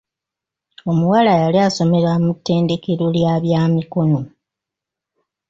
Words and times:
Omuwala 0.89 1.33
yali 1.41 1.59
asomera 1.67 2.11
mu 2.23 2.31
ttendekero 2.37 3.05
lya 3.15 3.33
bya 3.43 3.61
mikono. 3.73 4.19